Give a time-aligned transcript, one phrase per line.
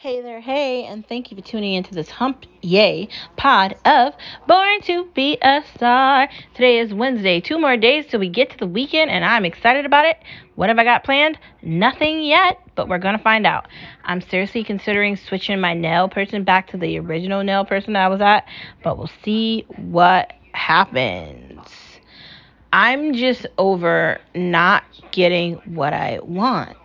[0.00, 4.14] Hey there, hey, and thank you for tuning into this Hump Yay pod of
[4.48, 6.26] Born to Be a Star.
[6.54, 9.84] Today is Wednesday, two more days till we get to the weekend, and I'm excited
[9.84, 10.16] about it.
[10.54, 11.38] What have I got planned?
[11.60, 13.68] Nothing yet, but we're gonna find out.
[14.02, 18.22] I'm seriously considering switching my nail person back to the original nail person I was
[18.22, 18.46] at,
[18.82, 21.60] but we'll see what happens.
[22.72, 26.78] I'm just over not getting what I want.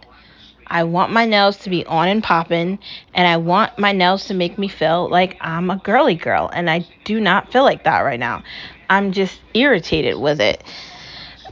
[0.68, 2.80] I want my nails to be on and popping,
[3.14, 6.70] and I want my nails to make me feel like I'm a girly girl, and
[6.70, 8.44] I do not feel like that right now.
[8.90, 10.64] I'm just irritated with it.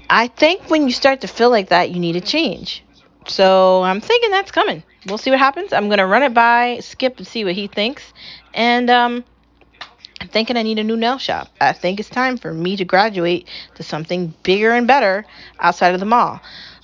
[0.10, 2.84] I think when you start to feel like that, you need a change.
[3.28, 4.84] So I'm thinking that's coming.
[5.08, 5.74] We'll see what happens.
[5.74, 8.14] I'm gonna run it by Skip and see what he thinks,
[8.54, 9.24] and um,
[10.22, 11.50] I'm thinking I need a new nail shop.
[11.60, 15.26] I think it's time for me to graduate to something bigger and better
[15.60, 16.42] outside of the mall.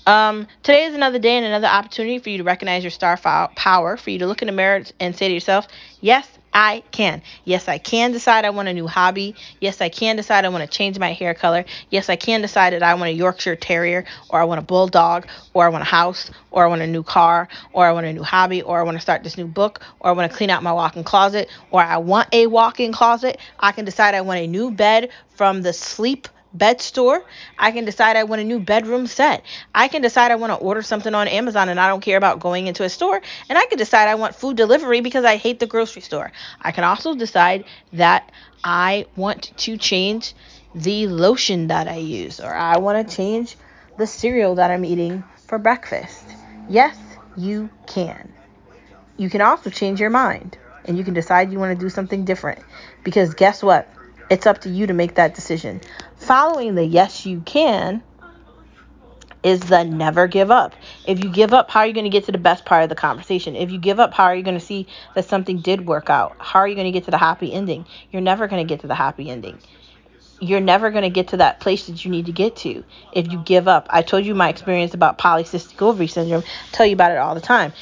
[0.10, 3.96] Um, today is another day and another opportunity for you to recognize your star power,
[3.96, 5.68] for you to look in the mirror and say to yourself,
[6.02, 7.22] Yes, I can.
[7.46, 9.36] Yes, I can decide I want a new hobby.
[9.60, 11.64] Yes, I can decide I want to change my hair color.
[11.92, 15.28] Yes, I can decide that I want a Yorkshire Terrier, or I want a Bulldog,
[15.54, 18.14] or I want a house, or I want a new car, or I want a
[18.14, 20.50] new hobby, or I want to start this new book, or I want to clean
[20.50, 23.38] out my walk in closet, or I want a walk in closet.
[23.60, 27.24] I can decide I want a new bed from the sleep bed store.
[27.58, 29.44] I can decide I want a new bedroom set.
[29.74, 32.40] I can decide I want to order something on Amazon and I don't care about
[32.40, 33.22] going into a store.
[33.50, 36.32] And I can decide I want food delivery because I hate the grocery store.
[36.62, 38.32] I can also decide that
[38.64, 40.34] I want to change
[40.76, 43.58] the lotion that I use or I want to change
[43.98, 46.26] the cereal that I'm eating for breakfast.
[46.70, 46.98] Yes,
[47.36, 48.34] you can.
[49.18, 52.26] You can also change your mind and you can decide you want to do something
[52.26, 52.60] different
[53.04, 53.88] because guess what?
[54.30, 55.82] It's up to you to make that decision.
[56.18, 58.04] Following the yes, you can
[59.42, 60.76] is the never give up.
[61.08, 62.90] If you give up, how are you going to get to the best part of
[62.90, 63.56] the conversation?
[63.56, 66.36] If you give up, how are you going to see that something did work out?
[66.40, 67.86] How are you going to get to the happy ending?
[68.12, 69.58] You're never going to get to the happy ending.
[70.42, 73.32] You're never going to get to that place that you need to get to if
[73.32, 73.88] you give up.
[73.90, 76.44] I told you my experience about polycystic ovary syndrome.
[76.44, 77.74] I tell you about it all the time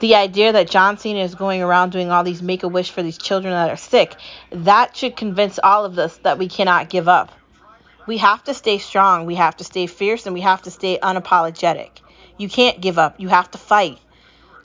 [0.00, 3.02] the idea that John Cena is going around doing all these make a wish for
[3.02, 4.16] these children that are sick,
[4.50, 7.32] that should convince all of us that we cannot give up.
[8.06, 10.98] We have to stay strong, we have to stay fierce, and we have to stay
[10.98, 11.90] unapologetic.
[12.38, 13.98] You can't give up, you have to fight.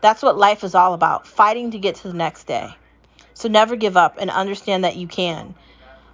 [0.01, 2.75] That's what life is all about fighting to get to the next day.
[3.33, 5.55] So never give up and understand that you can.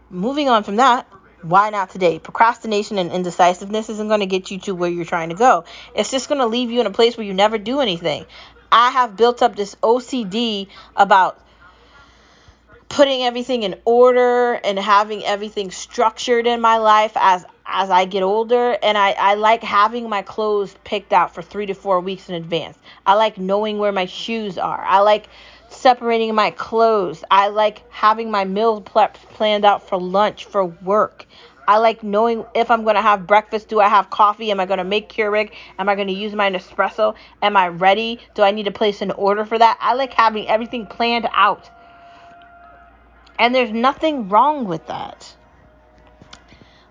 [0.09, 1.07] Moving on from that,
[1.41, 2.19] why not today?
[2.19, 5.65] Procrastination and indecisiveness isn't going to get you to where you're trying to go.
[5.95, 8.25] It's just going to leave you in a place where you never do anything.
[8.71, 11.39] I have built up this OCD about
[12.89, 18.21] putting everything in order and having everything structured in my life as as I get
[18.21, 22.27] older and I, I like having my clothes picked out for three to four weeks
[22.27, 22.77] in advance.
[23.05, 24.83] I like knowing where my shoes are.
[24.83, 25.29] I like
[25.69, 27.23] separating my clothes.
[27.31, 31.25] I like having my meals planned out for lunch, for work.
[31.71, 33.69] I like knowing if I'm going to have breakfast.
[33.69, 34.51] Do I have coffee?
[34.51, 35.51] Am I going to make Keurig?
[35.79, 37.15] Am I going to use my Nespresso?
[37.41, 38.19] Am I ready?
[38.35, 39.77] Do I need to place an order for that?
[39.79, 41.69] I like having everything planned out.
[43.39, 45.33] And there's nothing wrong with that.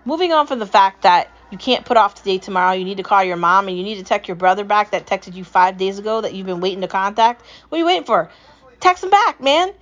[0.03, 3.03] Moving on from the fact that you can't put off today, tomorrow, you need to
[3.03, 5.77] call your mom and you need to text your brother back that texted you five
[5.77, 7.43] days ago that you've been waiting to contact.
[7.69, 8.31] What are you waiting for?
[8.79, 9.73] Text him back, man.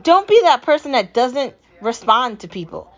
[0.00, 2.90] Don't be that person that doesn't respond to people.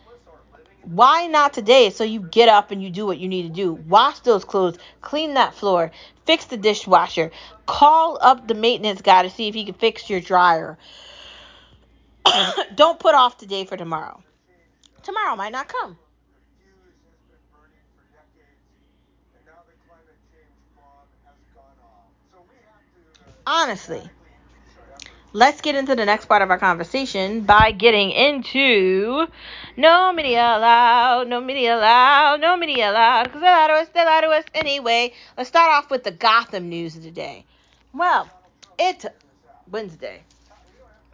[0.83, 1.91] Why not today?
[1.91, 3.73] So you get up and you do what you need to do.
[3.73, 5.91] Wash those clothes, clean that floor,
[6.25, 7.31] fix the dishwasher,
[7.67, 10.79] call up the maintenance guy to see if he can fix your dryer.
[12.75, 14.23] Don't put off today for tomorrow.
[15.03, 15.99] Tomorrow might not come.
[23.47, 24.09] Honestly,
[25.33, 29.27] let's get into the next part of our conversation by getting into
[29.77, 34.05] no media allowed, no media allowed, no media allowed, because they lie to us, they
[34.05, 35.13] lie to us anyway.
[35.37, 37.45] Let's start off with the Gotham news of the day.
[37.93, 38.29] Well,
[38.79, 39.07] it's
[39.71, 40.23] Wednesday.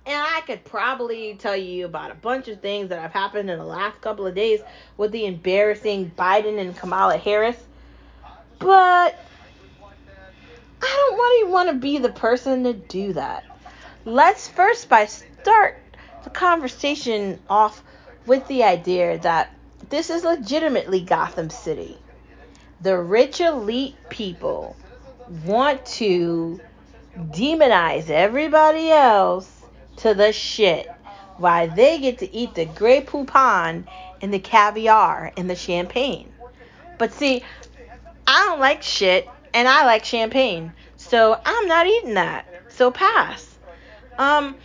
[0.06, 3.58] And I could probably tell you about a bunch of things that have happened in
[3.58, 4.60] the last couple of days
[4.96, 7.56] with the embarrassing Biden and Kamala Harris.
[8.60, 9.18] But
[10.80, 13.44] I don't really want to be the person to do that
[14.06, 15.76] let's first by start
[16.22, 17.82] the conversation off
[18.24, 19.50] with the idea that
[19.90, 21.98] this is legitimately Gotham City.
[22.80, 24.76] The rich elite people
[25.44, 26.60] want to
[27.16, 29.50] demonize everybody else
[29.96, 30.88] to the shit
[31.38, 33.86] while they get to eat the Grey Poupon
[34.22, 36.32] and the caviar and the champagne.
[36.96, 37.42] But see,
[38.24, 40.72] I don't like shit and I like champagne.
[40.96, 42.46] So I'm not eating that.
[42.68, 43.55] So pass.
[44.18, 44.56] Um,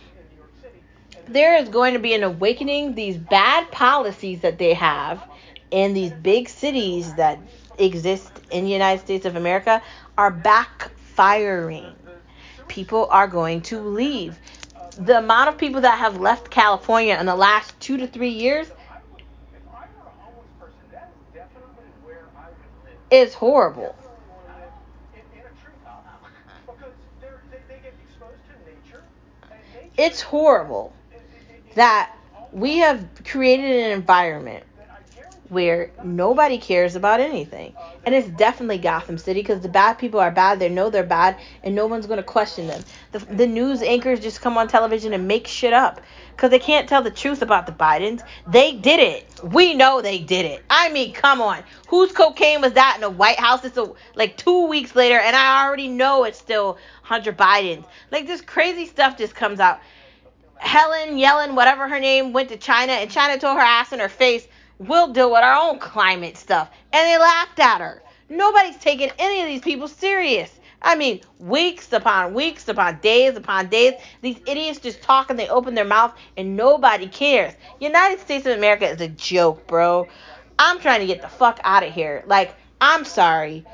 [1.28, 2.94] there is going to be an awakening.
[2.94, 5.22] These bad policies that they have
[5.70, 7.38] in these big cities that
[7.78, 9.82] exist in the United States of America
[10.18, 11.94] are backfiring.
[12.68, 14.38] People are going to leave.
[14.98, 18.70] The amount of people that have left California in the last two to three years
[23.10, 23.94] is horrible.
[29.96, 30.92] It's horrible
[31.74, 32.14] that
[32.52, 34.64] we have created an environment
[35.52, 37.74] where nobody cares about anything.
[38.06, 40.58] And it's definitely Gotham City because the bad people are bad.
[40.58, 42.82] They know they're bad, and no one's going to question them.
[43.12, 46.00] The, the news anchors just come on television and make shit up
[46.30, 48.22] because they can't tell the truth about the Bidens.
[48.46, 49.26] They did it.
[49.44, 50.64] We know they did it.
[50.70, 51.62] I mean, come on.
[51.88, 53.62] Whose cocaine was that in the White House?
[53.62, 57.84] It's a, like two weeks later, and I already know it's still Hunter Biden's.
[58.10, 59.80] Like, this crazy stuff just comes out.
[60.56, 64.08] Helen Yellen, whatever her name, went to China, and China told her ass in her
[64.08, 64.48] face,
[64.88, 66.70] we'll deal with our own climate stuff.
[66.92, 68.02] And they laughed at her.
[68.28, 70.50] Nobody's taking any of these people serious.
[70.84, 75.48] I mean, weeks upon weeks upon days upon days, these idiots just talk and they
[75.48, 77.54] open their mouth and nobody cares.
[77.78, 80.08] United States of America is a joke, bro.
[80.58, 82.24] I'm trying to get the fuck out of here.
[82.26, 83.64] Like, I'm sorry.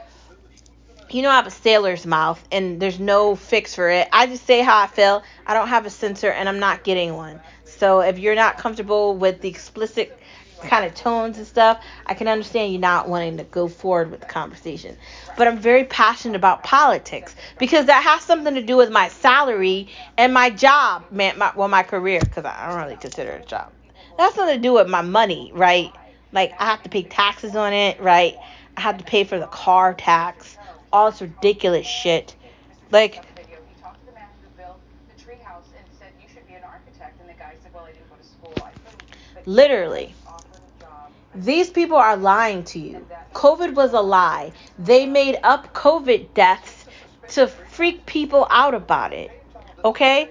[1.11, 4.09] You know, I have a sailor's mouth and there's no fix for it.
[4.13, 5.23] I just say how I feel.
[5.47, 7.41] I don't have a censor and I'm not getting one.
[7.65, 10.18] So if you're not comfortable with the explicit
[10.59, 14.21] kind of tones and stuff, I can understand you not wanting to go forward with
[14.21, 14.97] the conversation.
[15.37, 19.89] But I'm very passionate about politics because that has something to do with my salary
[20.17, 23.47] and my job, man, my, well, my career, because I don't really consider it a
[23.47, 23.73] job.
[24.17, 25.93] That's something to do with my money, right?
[26.33, 28.37] Like I have to pay taxes on it, right?
[28.77, 30.57] I have to pay for the car tax,
[30.93, 32.35] all this ridiculous shit.
[32.91, 33.25] Like
[39.47, 40.15] literally
[41.45, 43.07] these people are lying to you.
[43.33, 44.53] COVID was a lie.
[44.79, 46.87] They made up COVID deaths
[47.29, 49.31] to freak people out about it.
[49.85, 50.31] Okay?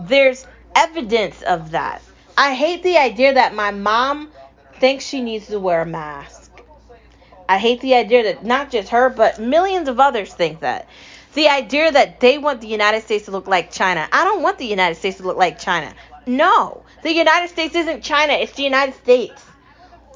[0.00, 2.02] There's evidence of that.
[2.38, 4.30] I hate the idea that my mom
[4.78, 6.52] thinks she needs to wear a mask.
[7.48, 10.88] I hate the idea that not just her, but millions of others think that.
[11.34, 14.08] The idea that they want the United States to look like China.
[14.10, 15.94] I don't want the United States to look like China.
[16.26, 16.82] No.
[17.02, 19.45] The United States isn't China, it's the United States.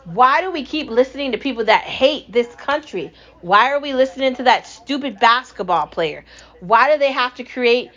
[0.04, 3.12] Why do we keep listening to people that hate this country?
[3.42, 6.24] Why are we listening to that stupid basketball player?
[6.60, 7.90] Why do they have to create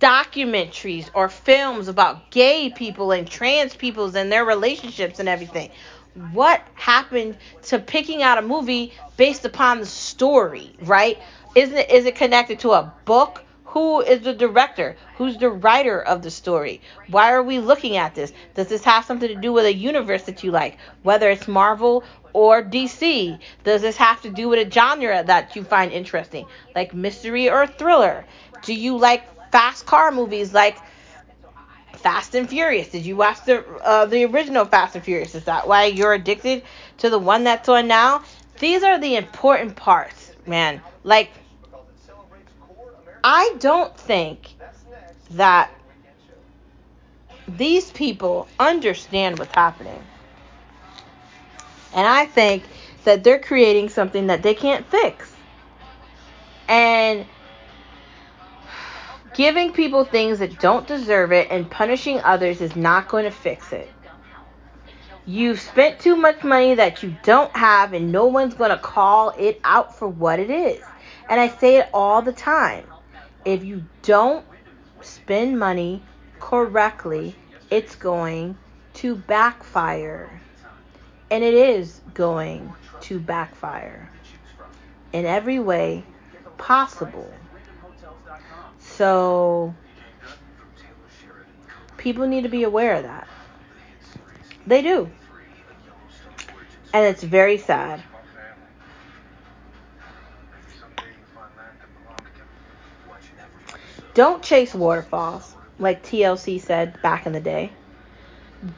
[0.00, 5.70] documentaries or films about gay people and trans peoples and their relationships and everything?
[6.32, 11.18] What happened to picking out a movie based upon the story, right?
[11.54, 13.42] Isn't it, is it connected to a book
[13.76, 14.96] who is the director?
[15.18, 16.80] Who's the writer of the story?
[17.08, 18.32] Why are we looking at this?
[18.54, 22.02] Does this have something to do with a universe that you like, whether it's Marvel
[22.32, 23.38] or DC?
[23.64, 27.66] Does this have to do with a genre that you find interesting, like mystery or
[27.66, 28.24] thriller?
[28.62, 30.78] Do you like fast car movies like
[31.96, 32.88] Fast and Furious?
[32.88, 35.34] Did you watch the uh, the original Fast and Furious?
[35.34, 36.62] Is that why you're addicted
[36.96, 38.22] to the one that's on now?
[38.58, 40.80] These are the important parts, man.
[41.04, 41.28] Like
[43.28, 44.54] I don't think
[45.32, 45.68] that
[47.48, 50.00] these people understand what's happening.
[51.92, 52.62] And I think
[53.02, 55.34] that they're creating something that they can't fix.
[56.68, 57.26] And
[59.34, 63.72] giving people things that don't deserve it and punishing others is not going to fix
[63.72, 63.90] it.
[65.26, 69.30] You've spent too much money that you don't have, and no one's going to call
[69.30, 70.80] it out for what it is.
[71.28, 72.84] And I say it all the time
[73.46, 74.44] if you don't
[75.00, 76.02] spend money
[76.40, 77.36] correctly,
[77.70, 78.58] it's going
[78.94, 80.40] to backfire.
[81.30, 82.72] And it is going
[83.02, 84.10] to backfire
[85.12, 86.04] in every way
[86.58, 87.32] possible.
[88.80, 89.74] So,
[91.96, 93.28] people need to be aware of that.
[94.66, 95.08] They do.
[96.92, 98.02] And it's very sad.
[104.16, 107.70] Don't chase waterfalls, like TLC said back in the day.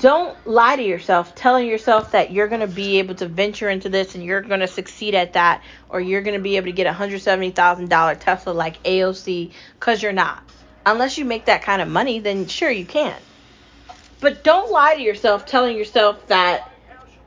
[0.00, 3.88] Don't lie to yourself, telling yourself that you're going to be able to venture into
[3.88, 6.72] this and you're going to succeed at that, or you're going to be able to
[6.72, 10.42] get a $170,000 Tesla like AOC, because you're not.
[10.84, 13.14] Unless you make that kind of money, then sure you can.
[14.18, 16.67] But don't lie to yourself, telling yourself that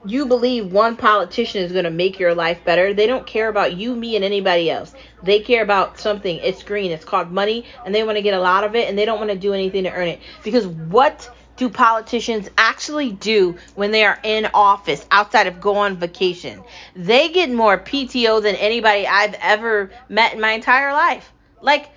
[0.05, 2.93] you believe one politician is going to make your life better.
[2.93, 4.93] They don't care about you, me, and anybody else.
[5.24, 6.38] They care about something.
[6.38, 6.91] It's green.
[6.91, 9.20] It's called money, and they want to get a lot of it, and they don't
[9.20, 10.20] want to do anything to earn it.
[10.43, 15.98] Because what do politicians actually do when they are in office outside of go on
[15.98, 16.63] vacation?
[16.96, 21.31] They get more PTO than anybody I've ever met in my entire life.
[21.62, 21.89] Like,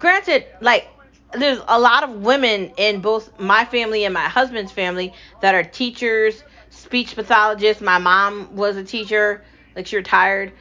[0.00, 0.88] granted, like
[1.32, 5.64] there's a lot of women in both my family and my husband's family that are
[5.64, 6.42] teachers,
[6.86, 7.82] speech pathologist.
[7.82, 10.52] My mom was a teacher, like she retired.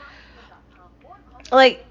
[1.52, 1.86] Like,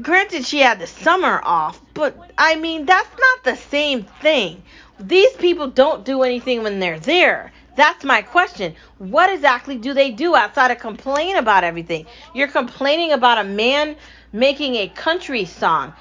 [0.00, 4.62] granted, she had the summer off, but I mean, that's not the same thing.
[4.98, 7.52] These people don't do anything when they're there.
[7.76, 8.74] That's my question.
[8.96, 12.06] What exactly do they do outside of complain about everything?
[12.34, 13.96] You're complaining about a man
[14.32, 15.92] making a country song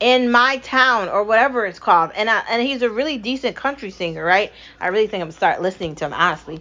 [0.00, 2.12] in my town or whatever it's called.
[2.14, 4.52] And I, and he's a really decent country singer, right?
[4.80, 6.60] I really think I'm gonna start listening to him honestly.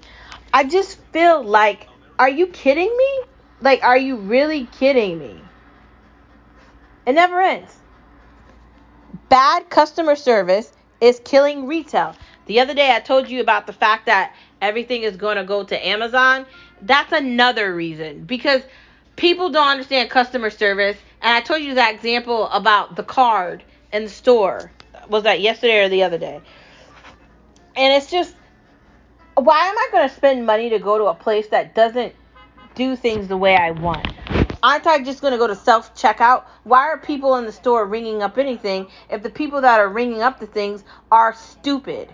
[0.54, 3.22] I just feel like are you kidding me?
[3.62, 5.42] Like are you really kidding me?
[7.06, 7.76] It never ends.
[9.30, 12.16] Bad customer service is killing retail.
[12.48, 15.64] The other day I told you about the fact that everything is going to go
[15.64, 16.46] to Amazon.
[16.82, 18.62] That's another reason because
[19.16, 24.04] people don't understand customer service and I told you that example about the card in
[24.04, 24.72] the store.
[25.10, 26.42] Was that yesterday or the other day?
[27.76, 28.36] And it's just,
[29.36, 32.14] why am I going to spend money to go to a place that doesn't
[32.76, 34.08] do things the way I want?
[34.62, 36.44] Aren't I just going to go to self checkout?
[36.64, 40.22] Why are people in the store ringing up anything if the people that are ringing
[40.22, 42.14] up the things are stupid?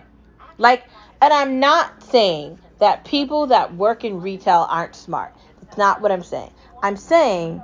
[0.58, 0.84] Like,
[1.20, 5.34] and I'm not saying that people that work in retail aren't smart.
[5.62, 6.50] That's not what I'm saying.
[6.82, 7.62] I'm saying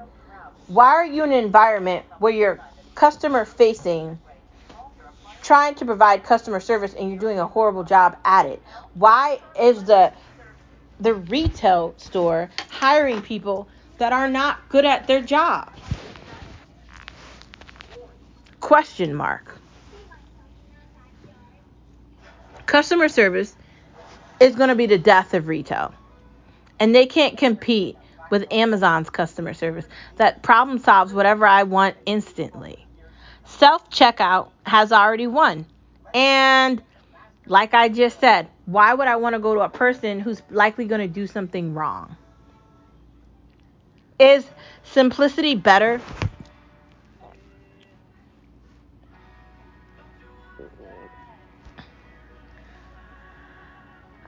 [0.71, 2.61] why are you in an environment where you're
[2.95, 4.21] customer facing,
[5.43, 8.63] trying to provide customer service, and you're doing a horrible job at it?
[8.95, 10.13] Why is the
[11.01, 13.67] the retail store hiring people
[13.99, 15.73] that are not good at their job?
[18.61, 19.59] Question mark.
[22.67, 23.57] Customer service
[24.39, 25.93] is going to be the death of retail.
[26.79, 27.99] And they can't compete
[28.31, 32.87] with Amazon's customer service that problem solves whatever I want instantly.
[33.45, 35.67] Self checkout has already won.
[36.15, 36.83] And
[37.47, 40.85] like I just said, why would I want to go to a person who's likely
[40.85, 42.17] going to do something wrong?
[44.19, 44.47] Is
[44.85, 46.01] simplicity better?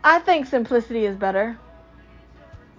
[0.05, 1.57] I think simplicity is better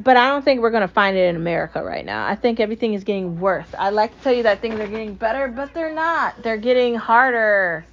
[0.04, 2.28] but I don't think we're going to find it in America right now.
[2.28, 3.68] I think everything is getting worse.
[3.78, 6.42] I like to tell you that things are getting better, but they're not.
[6.44, 7.86] They're getting harder.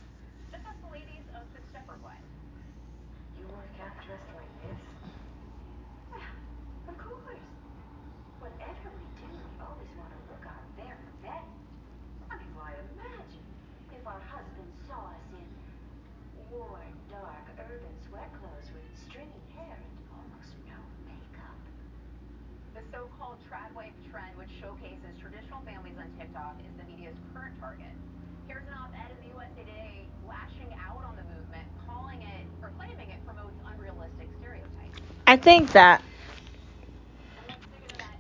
[35.43, 36.03] Think that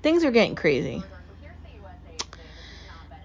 [0.03, 1.03] things are getting crazy.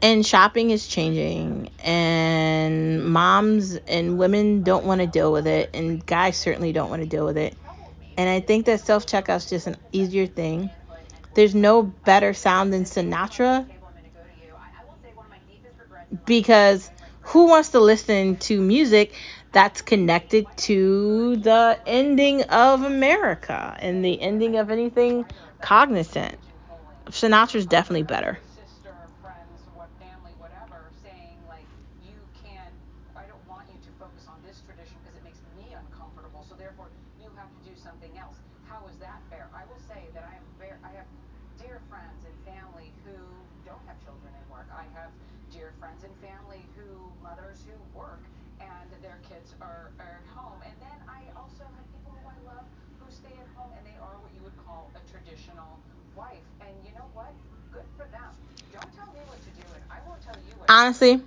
[0.02, 6.06] And shopping is changing, and moms and women don't want to deal with it, and
[6.06, 7.58] guys certainly don't want to deal with it.
[8.18, 10.70] And I think that self checkout is just an easier thing.
[11.34, 13.66] There's no better sound than Sinatra
[16.26, 16.90] because
[17.22, 19.14] who wants to listen to music
[19.56, 25.26] that's connected to the ending of America and the ending of anything
[25.62, 26.38] cognizant.
[27.06, 28.38] Sinatra's definitely better.
[60.70, 61.22] Honestly,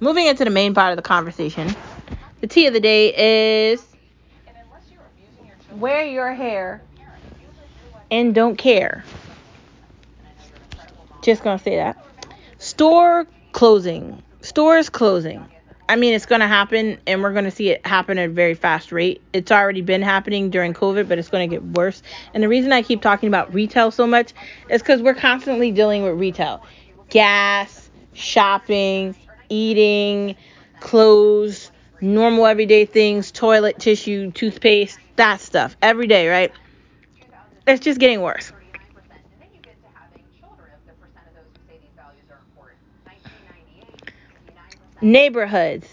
[0.00, 1.74] moving into the main part of the conversation,
[2.40, 3.84] the tea of the day is
[5.72, 6.82] wear your hair
[8.10, 9.04] and don't care.
[11.22, 12.04] Just gonna say that.
[12.58, 14.22] Store closing.
[14.40, 15.44] Stores closing.
[15.90, 18.92] I mean, it's to happen, and we're to see it happen at a very fast
[18.92, 19.22] rate.
[19.32, 22.02] It's already been happening during COVID, but it's to get worse.
[22.34, 24.34] And the reason I keep talking about retail so much
[24.68, 26.62] is because we're constantly dealing with retail
[27.08, 27.87] gas,
[28.18, 29.14] shopping,
[29.48, 30.36] eating,
[30.80, 31.70] clothes,
[32.00, 36.52] normal everyday things, toilet tissue, toothpaste, that stuff every day, right?
[37.66, 38.52] It's just getting worse.
[45.00, 45.86] Neighborhoods.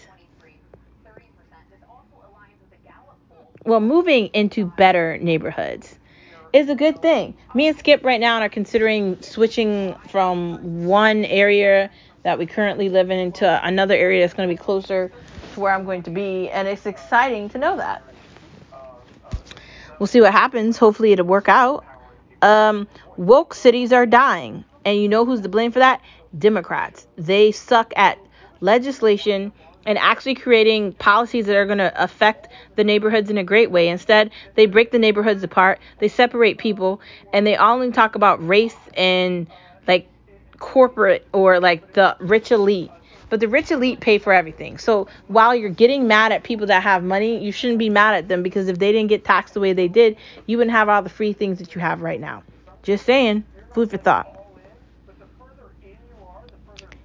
[3.64, 5.98] Well, moving into better neighborhoods
[6.52, 7.34] is a good thing.
[7.54, 11.90] Me and Skip right now are considering switching from one area
[12.26, 15.12] that we currently live in into another area that's going to be closer
[15.54, 18.02] to where I'm going to be, and it's exciting to know that.
[20.00, 20.76] We'll see what happens.
[20.76, 21.84] Hopefully, it'll work out.
[22.42, 26.00] Um, woke cities are dying, and you know who's to blame for that?
[26.36, 27.06] Democrats.
[27.14, 28.18] They suck at
[28.60, 29.52] legislation
[29.84, 33.86] and actually creating policies that are going to affect the neighborhoods in a great way.
[33.86, 37.00] Instead, they break the neighborhoods apart, they separate people,
[37.32, 39.46] and they only talk about race and
[39.86, 40.08] like
[40.58, 42.90] corporate or like the rich elite.
[43.28, 44.78] But the rich elite pay for everything.
[44.78, 48.28] So while you're getting mad at people that have money, you shouldn't be mad at
[48.28, 51.02] them because if they didn't get taxed the way they did, you wouldn't have all
[51.02, 52.44] the free things that you have right now.
[52.82, 53.44] Just saying,
[53.74, 54.32] food for thought.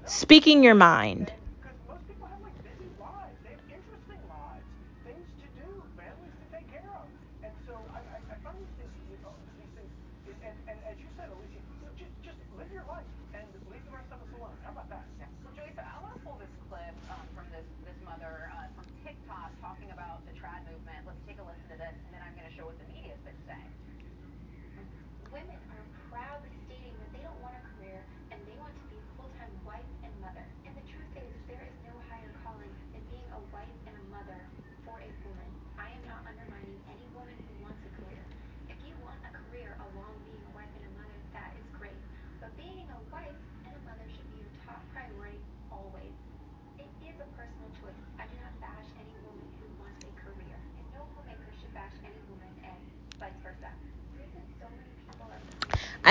[0.05, 1.31] Speaking your mind.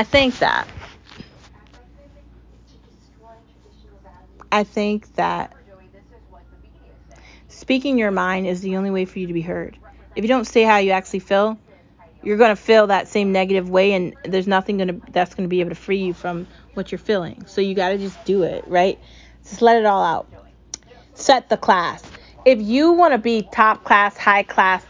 [0.01, 0.67] I think that.
[4.51, 5.55] I think that
[7.49, 9.77] speaking your mind is the only way for you to be heard.
[10.17, 11.59] If you don't say how you actually feel,
[12.23, 15.45] you're going to feel that same negative way and there's nothing going to that's going
[15.45, 17.45] to be able to free you from what you're feeling.
[17.47, 18.99] So you got to just do it, right?
[19.45, 20.33] Just let it all out.
[21.13, 22.03] Set the class.
[22.47, 24.83] If you want to be top class, high class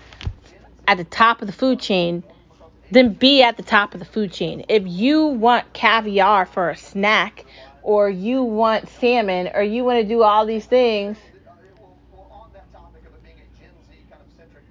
[0.87, 2.23] at the top of the food chain,
[2.91, 4.65] then be at the top of the food chain.
[4.69, 7.45] If you want caviar for a snack,
[7.83, 11.17] or you want salmon, or you want to do all these things,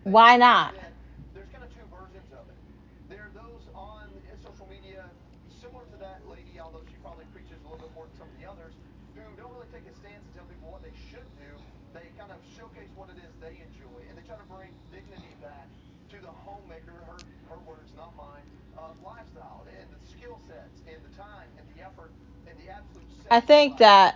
[0.03, 0.73] why not?
[23.31, 24.15] I think that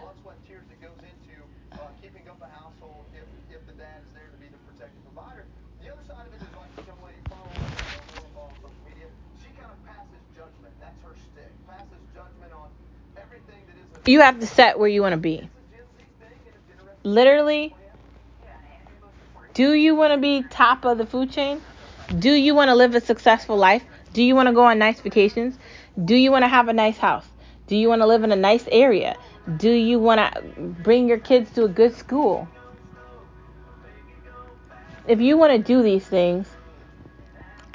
[14.06, 15.50] you have to set where you want to be.
[17.04, 17.76] Literally,
[19.54, 21.62] do you want to be top of the food chain?
[22.20, 23.84] Do you want to live a successful life?
[24.14, 25.58] Do you want to go on nice vacations?
[26.04, 27.26] Do you want to have a nice house?
[27.74, 29.18] Do you want to live in a nice area?
[29.58, 30.42] Do you want to
[30.84, 32.48] bring your kids to a good school?
[35.08, 36.48] If you want to do these things,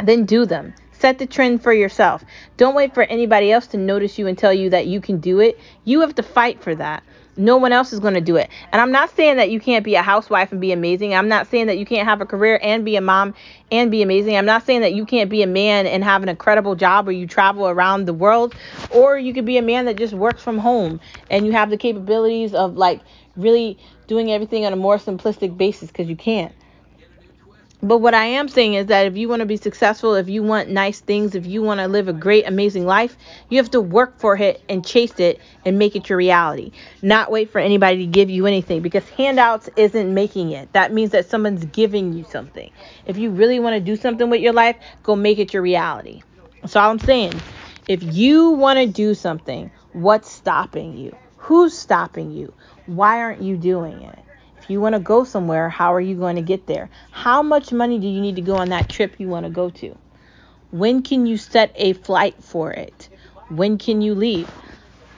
[0.01, 0.73] then do them.
[0.93, 2.23] Set the trend for yourself.
[2.57, 5.41] Don't wait for anybody else to notice you and tell you that you can do
[5.41, 5.59] it.
[5.83, 7.03] You have to fight for that.
[7.39, 8.51] No one else is going to do it.
[8.73, 11.15] And I'm not saying that you can't be a housewife and be amazing.
[11.15, 13.33] I'm not saying that you can't have a career and be a mom
[13.71, 14.37] and be amazing.
[14.37, 17.15] I'm not saying that you can't be a man and have an incredible job where
[17.15, 18.55] you travel around the world.
[18.91, 21.77] Or you could be a man that just works from home and you have the
[21.77, 23.01] capabilities of like
[23.37, 26.53] really doing everything on a more simplistic basis because you can't.
[27.81, 30.43] But what I am saying is that if you want to be successful, if you
[30.43, 33.17] want nice things, if you want to live a great, amazing life,
[33.49, 36.73] you have to work for it and chase it and make it your reality.
[37.03, 40.73] Not wait for anybody to give you anything because handouts isn't making it.
[40.73, 42.73] That means that someone's giving you something.
[43.07, 46.23] If you really want to do something with your life, go make it your reality.
[46.63, 47.41] That's all I'm saying.
[47.87, 51.17] If you want to do something, what's stopping you?
[51.37, 52.53] Who's stopping you?
[52.87, 54.19] Why aren't you doing it?
[54.69, 56.91] You want to go somewhere, how are you going to get there?
[57.11, 59.71] How much money do you need to go on that trip you want to go
[59.71, 59.97] to?
[60.71, 63.09] When can you set a flight for it?
[63.49, 64.51] When can you leave?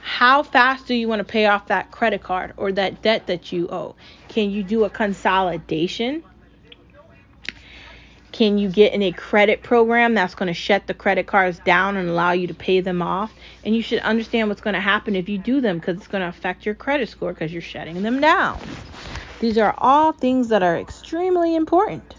[0.02, 3.50] How fast do you want to pay off that credit card or that debt that
[3.50, 3.96] you owe?
[4.28, 6.22] Can you do a consolidation?
[8.30, 11.96] Can you get in a credit program that's going to shut the credit cards down
[11.96, 13.34] and allow you to pay them off?
[13.64, 16.22] And you should understand what's going to happen if you do them because it's going
[16.22, 18.60] to affect your credit score because you're shutting them down.
[19.40, 22.14] These are all things that are extremely important.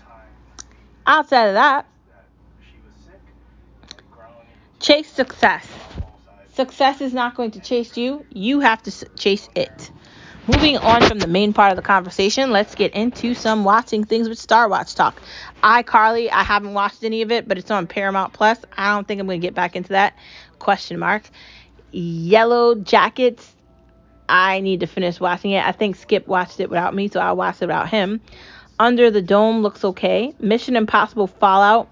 [1.06, 1.86] Outside of that,
[4.80, 5.68] chase success.
[6.54, 9.92] Success is not going to chase you, you have to chase it.
[10.48, 14.28] Moving on from the main part of the conversation, let's get into some watching things
[14.28, 15.22] with Star Watch talk.
[15.64, 18.58] iCarly, I haven't watched any of it, but it's on Paramount Plus.
[18.76, 20.18] I don't think I'm going to get back into that.
[20.58, 21.22] Question mark.
[21.92, 23.56] Yellow Jackets,
[24.32, 25.66] I need to finish watching it.
[25.66, 28.22] I think Skip watched it without me, so I'll watch it without him.
[28.80, 30.34] Under the Dome looks okay.
[30.40, 31.90] Mission Impossible Fallout,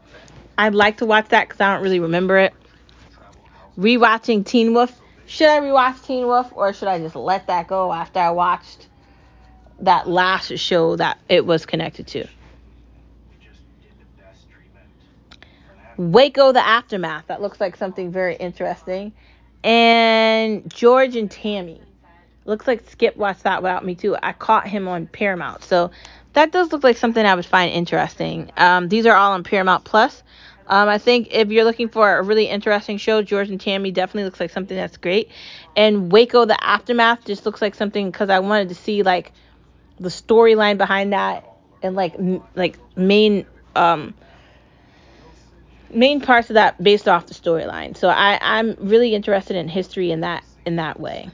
[0.57, 2.53] I'd like to watch that because I don't really remember it.
[3.77, 7.91] Rewatching Teen Wolf, should I rewatch Teen Wolf or should I just let that go
[7.91, 8.87] after I watched
[9.81, 12.25] that last show that it was connected to?
[15.97, 17.27] Waco the Aftermath.
[17.27, 19.11] That looks like something very interesting.
[19.61, 21.81] And George and Tammy.
[22.49, 24.15] Looks like Skip watched that without me too.
[24.21, 25.63] I caught him on Paramount.
[25.63, 25.91] So
[26.33, 28.51] that does look like something I would find interesting.
[28.57, 30.23] Um, these are all on Paramount Plus.
[30.67, 34.25] Um, I think if you're looking for a really interesting show, George and Tammy definitely
[34.25, 35.29] looks like something that's great.
[35.75, 39.31] And Waco, the aftermath, just looks like something because I wanted to see like
[39.99, 41.47] the storyline behind that
[41.81, 44.13] and like m- like main um
[45.91, 47.95] main parts of that based off the storyline.
[47.97, 51.29] So I I'm really interested in history in that in that way.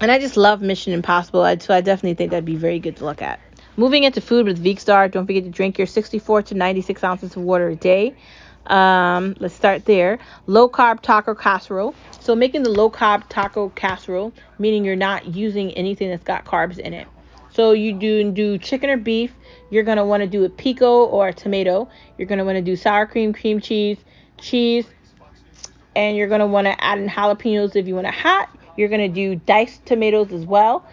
[0.00, 3.04] And I just love Mission Impossible, so I definitely think that'd be very good to
[3.04, 3.40] look at.
[3.76, 7.42] Moving into food with Veekstar, don't forget to drink your 64 to 96 ounces of
[7.42, 8.14] water a day.
[8.66, 10.18] Um, let's start there.
[10.46, 11.94] Low carb taco casserole.
[12.20, 16.78] So making the low carb taco casserole, meaning you're not using anything that's got carbs
[16.78, 17.06] in it.
[17.50, 19.32] So you do do chicken or beef.
[19.70, 21.88] You're gonna want to do a pico or a tomato.
[22.18, 23.98] You're gonna want to do sour cream, cream cheese,
[24.38, 24.86] cheese,
[25.94, 28.48] and you're gonna want to add in jalapenos if you want it hot.
[28.76, 30.84] You're gonna do diced tomatoes as well,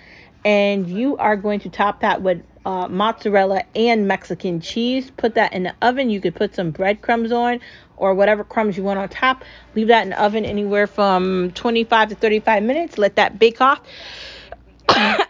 [0.45, 5.11] and you are going to top that with uh, mozzarella and Mexican cheese.
[5.11, 6.09] Put that in the oven.
[6.09, 7.59] You could put some breadcrumbs on
[7.97, 9.43] or whatever crumbs you want on top.
[9.75, 12.97] Leave that in the oven anywhere from 25 to 35 minutes.
[12.97, 13.81] Let that bake off.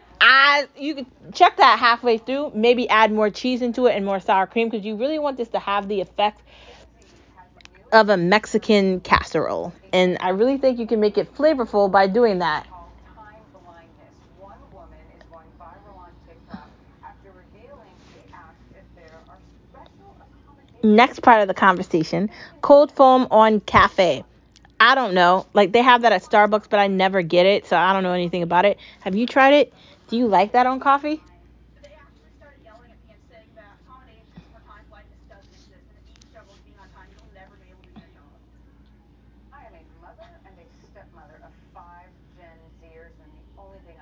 [0.78, 2.52] You can check that halfway through.
[2.56, 5.48] Maybe add more cheese into it and more sour cream because you really want this
[5.50, 6.42] to have the effect
[7.92, 9.74] of a Mexican casserole.
[9.94, 12.68] And I really think you can make it flavorful by doing that.
[20.84, 22.30] Next part of the conversation
[22.62, 24.24] cold foam on cafe.
[24.80, 25.46] I don't know.
[25.54, 28.14] Like they have that at Starbucks, but I never get it, so I don't know
[28.14, 28.80] anything about it.
[29.02, 29.74] Have you tried it?
[30.08, 31.22] Do you like that on coffee?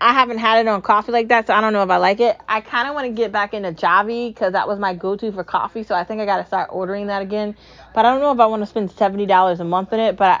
[0.00, 2.20] I haven't had it on coffee like that, so I don't know if I like
[2.20, 2.38] it.
[2.48, 5.44] I kind of want to get back into Javy because that was my go-to for
[5.44, 7.54] coffee, so I think I got to start ordering that again.
[7.94, 10.16] But I don't know if I want to spend seventy dollars a month in it.
[10.16, 10.40] But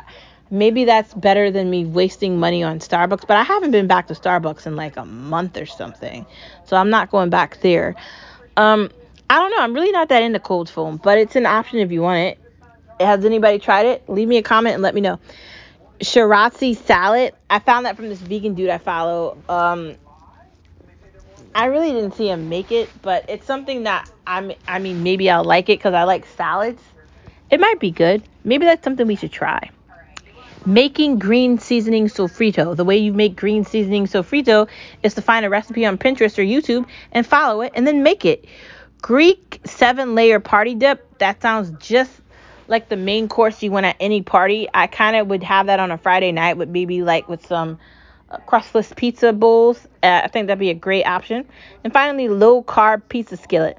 [0.50, 3.26] maybe that's better than me wasting money on Starbucks.
[3.26, 6.24] But I haven't been back to Starbucks in like a month or something,
[6.64, 7.96] so I'm not going back there.
[8.56, 8.90] Um,
[9.28, 9.60] I don't know.
[9.60, 12.38] I'm really not that into cold foam, but it's an option if you want it.
[12.98, 14.08] Has anybody tried it?
[14.08, 15.20] Leave me a comment and let me know.
[16.00, 17.34] Shirazi salad.
[17.48, 19.36] I found that from this vegan dude I follow.
[19.48, 19.96] Um,
[21.54, 24.52] I really didn't see him make it, but it's something that I'm.
[24.66, 26.82] I mean, maybe I'll like it because I like salads.
[27.50, 28.22] It might be good.
[28.44, 29.70] Maybe that's something we should try.
[30.64, 32.76] Making green seasoning sofrito.
[32.76, 34.68] The way you make green seasoning sofrito
[35.02, 38.24] is to find a recipe on Pinterest or YouTube and follow it and then make
[38.24, 38.44] it.
[39.02, 41.18] Greek seven layer party dip.
[41.18, 42.12] That sounds just
[42.70, 44.68] like the main course you want at any party.
[44.72, 47.78] I kind of would have that on a Friday night with maybe like with some
[48.30, 49.86] uh, crustless pizza bowls.
[50.02, 51.46] Uh, I think that'd be a great option.
[51.84, 53.76] And finally, low carb pizza skillet.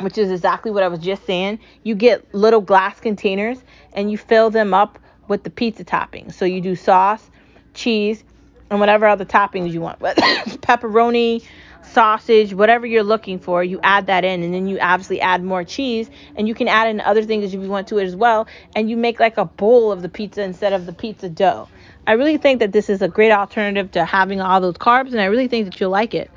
[0.00, 1.60] which is exactly what I was just saying.
[1.84, 3.58] You get little glass containers
[3.92, 6.34] and you fill them up with the pizza toppings.
[6.34, 7.30] So you do sauce,
[7.74, 8.24] cheese,
[8.70, 10.00] and whatever other toppings you want.
[10.00, 11.44] Pepperoni,
[11.92, 15.64] sausage, whatever you're looking for, you add that in, and then you obviously add more
[15.64, 18.46] cheese, and you can add in other things if you want to it as well,
[18.74, 21.68] and you make like a bowl of the pizza instead of the pizza dough.
[22.06, 25.20] I really think that this is a great alternative to having all those carbs, and
[25.20, 26.30] I really think that you'll like it.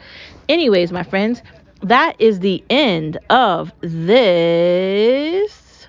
[0.48, 1.42] Anyways, my friends,
[1.82, 5.88] that is the end of this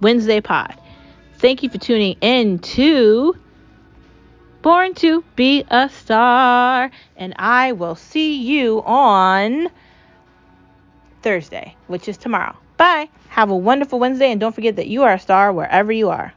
[0.00, 0.76] Wednesday pod.
[1.38, 3.36] Thank you for tuning in to
[4.62, 9.70] Born to Be a Star, and I will see you on
[11.20, 12.56] Thursday, which is tomorrow.
[12.76, 13.08] Bye.
[13.30, 16.32] Have a wonderful Wednesday, and don't forget that you are a star wherever you are.